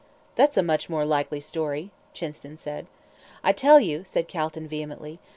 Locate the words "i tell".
3.43-3.79